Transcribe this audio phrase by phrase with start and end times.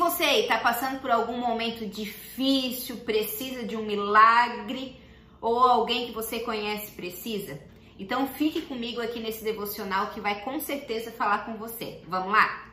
[0.00, 4.98] você está passando por algum momento difícil, precisa de um milagre
[5.42, 7.60] ou alguém que você conhece precisa?
[7.98, 12.00] Então fique comigo aqui nesse devocional que vai com certeza falar com você.
[12.08, 12.72] Vamos lá?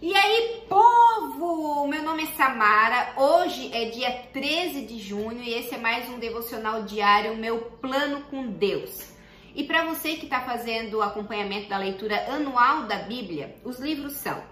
[0.00, 1.88] E aí, povo!
[1.88, 3.12] Meu nome é Samara.
[3.16, 8.22] Hoje é dia 13 de junho e esse é mais um devocional diário, meu plano
[8.30, 9.18] com Deus.
[9.54, 14.12] E para você que está fazendo o acompanhamento da leitura anual da Bíblia, os livros
[14.14, 14.42] são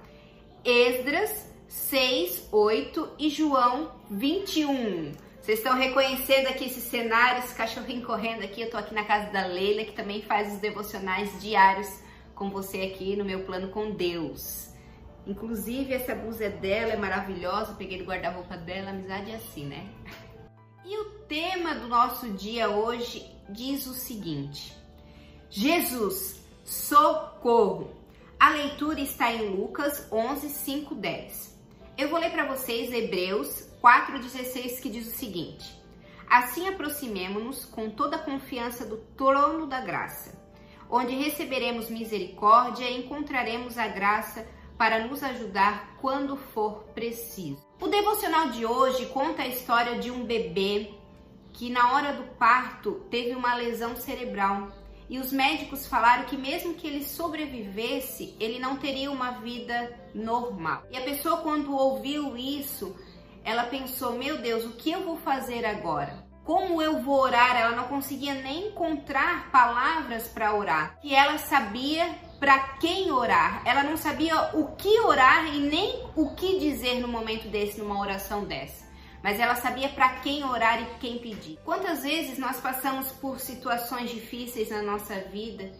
[0.65, 5.13] Esdras 6, 8 e João 21.
[5.41, 8.63] Vocês estão reconhecendo aqui esse cenário, esse cachorrinho correndo aqui.
[8.63, 11.89] Eu tô aqui na casa da Leila, que também faz os devocionais diários
[12.35, 14.75] com você aqui no meu plano com Deus.
[15.27, 17.75] Inclusive, essa blusa dela é maravilhosa.
[17.75, 18.91] Peguei do guarda-roupa dela.
[18.91, 19.87] Amizade é assim, né?
[20.85, 24.75] E o tema do nosso dia hoje diz o seguinte:
[25.51, 27.91] Jesus, socorro.
[28.39, 31.59] A leitura está em Lucas 11, 5, 10.
[31.97, 35.75] Eu vou ler para vocês Hebreus 4,16 que diz o seguinte:
[36.29, 40.39] Assim aproximemo-nos com toda a confiança do trono da graça,
[40.91, 47.67] onde receberemos misericórdia e encontraremos a graça para nos ajudar quando for preciso.
[47.81, 50.93] O devocional de hoje conta a história de um bebê
[51.55, 54.69] que na hora do parto teve uma lesão cerebral
[55.09, 60.83] e os médicos falaram que mesmo que ele sobrevivesse, ele não teria uma vida normal.
[60.91, 62.97] E a pessoa quando ouviu isso,
[63.45, 67.61] ela pensou: "Meu Deus, o que eu vou fazer agora?" Como eu vou orar?
[67.61, 70.99] Ela não conseguia nem encontrar palavras para orar.
[71.05, 72.09] E ela sabia
[72.41, 73.61] para quem orar.
[73.67, 78.01] Ela não sabia o que orar e nem o que dizer no momento desse, numa
[78.01, 78.88] oração dessa
[79.23, 81.59] mas ela sabia para quem orar e quem pedir.
[81.65, 85.73] Quantas vezes nós passamos por situações difíceis na nossa vida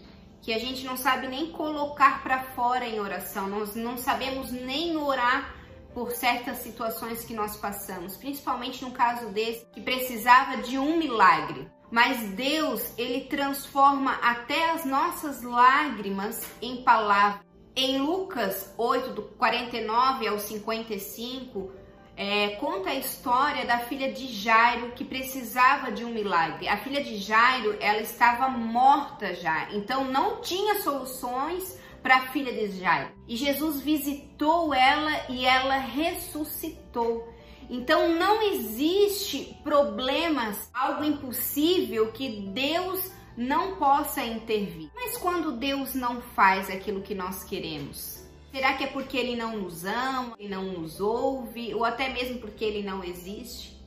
[0.43, 4.97] que a gente não sabe nem colocar para fora em oração, nós não sabemos nem
[4.97, 5.55] orar
[5.93, 11.69] por certas situações que nós passamos, principalmente no caso desse que precisava de um milagre.
[11.91, 17.47] Mas Deus, ele transforma até as nossas lágrimas em palavras.
[17.75, 21.73] Em Lucas 8, do 49 ao 55,
[22.19, 26.67] é, conta a história da filha de Jairo que precisava de um milagre.
[26.67, 32.53] A filha de Jairo, ela estava morta já, então não tinha soluções para a filha
[32.53, 33.11] de Jairo.
[33.29, 37.33] E Jesus visitou ela e ela ressuscitou.
[37.71, 44.91] Então não existe problemas, algo impossível que Deus não possa intervir.
[44.93, 49.59] Mas quando Deus não faz aquilo que nós queremos, Será que é porque ele não
[49.59, 53.79] nos ama, ele não nos ouve, ou até mesmo porque ele não existe?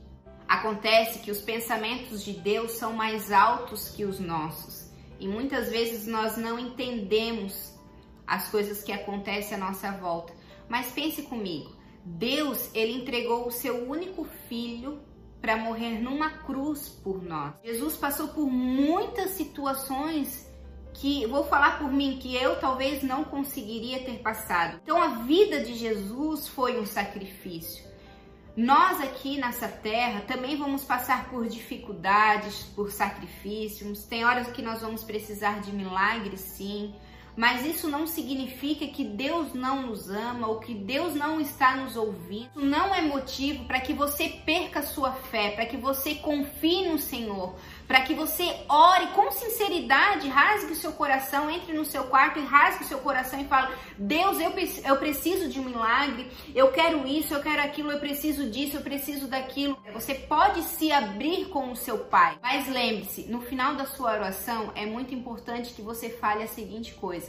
[0.46, 4.92] Acontece que os pensamentos de Deus são mais altos que os nossos
[5.22, 7.72] e muitas vezes nós não entendemos
[8.26, 10.32] as coisas que acontecem à nossa volta.
[10.68, 11.70] Mas pense comigo,
[12.04, 15.00] Deus, ele entregou o seu único filho
[15.40, 17.54] para morrer numa cruz por nós.
[17.62, 20.51] Jesus passou por muitas situações
[20.94, 24.80] que vou falar por mim que eu talvez não conseguiria ter passado.
[24.82, 27.92] Então a vida de Jesus foi um sacrifício.
[28.54, 34.04] Nós aqui nessa terra também vamos passar por dificuldades, por sacrifícios.
[34.04, 36.94] Tem horas que nós vamos precisar de milagres, sim.
[37.36, 41.96] Mas isso não significa que Deus não nos ama ou que Deus não está nos
[41.96, 42.50] ouvindo.
[42.56, 46.98] Isso não é motivo para que você perca sua fé, para que você confie no
[46.98, 47.54] Senhor,
[47.88, 52.44] para que você ore com sinceridade, rasgue o seu coração, entre no seu quarto e
[52.44, 54.52] rasgue o seu coração e fale: Deus, eu,
[54.84, 58.82] eu preciso de um milagre, eu quero isso, eu quero aquilo, eu preciso disso, eu
[58.82, 59.78] preciso daquilo.
[59.94, 64.70] Você pode se abrir com o seu pai, mas lembre-se: no final da sua oração
[64.74, 67.21] é muito importante que você fale a seguinte coisa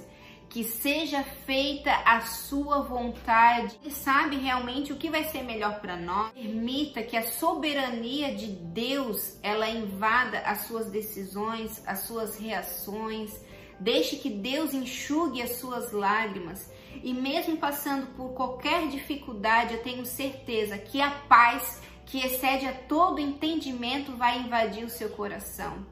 [0.53, 3.75] que seja feita a sua vontade.
[3.81, 6.31] Ele sabe realmente o que vai ser melhor para nós.
[6.31, 13.31] Permita que a soberania de Deus ela invada as suas decisões, as suas reações.
[13.79, 16.72] Deixe que Deus enxugue as suas lágrimas.
[17.02, 22.73] E mesmo passando por qualquer dificuldade, eu tenho certeza que a paz que excede a
[22.73, 25.84] todo entendimento vai invadir o seu coração.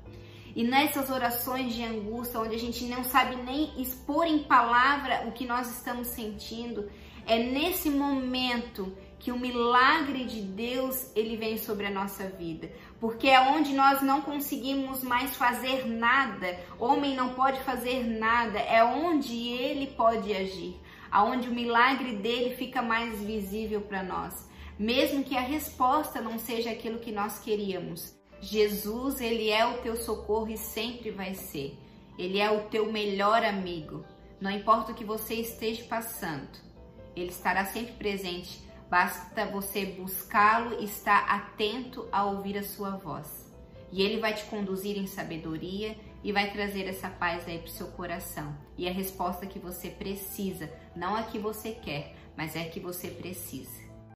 [0.55, 5.31] E nessas orações de angústia, onde a gente não sabe nem expor em palavra o
[5.31, 6.89] que nós estamos sentindo,
[7.25, 13.27] é nesse momento que o milagre de Deus ele vem sobre a nossa vida, porque
[13.27, 19.49] é onde nós não conseguimos mais fazer nada, homem não pode fazer nada, é onde
[19.49, 20.75] ele pode agir,
[21.11, 26.71] aonde o milagre dele fica mais visível para nós, mesmo que a resposta não seja
[26.71, 28.20] aquilo que nós queríamos.
[28.41, 31.77] Jesus, ele é o teu socorro e sempre vai ser.
[32.17, 34.03] Ele é o teu melhor amigo.
[34.39, 36.49] Não importa o que você esteja passando,
[37.15, 38.59] Ele estará sempre presente.
[38.89, 43.49] Basta você buscá-lo e estar atento a ouvir a sua voz.
[43.91, 47.71] E Ele vai te conduzir em sabedoria e vai trazer essa paz aí para o
[47.71, 48.57] seu coração.
[48.77, 52.79] E a resposta que você precisa, não a que você quer, mas é a que
[52.79, 53.80] você precisa.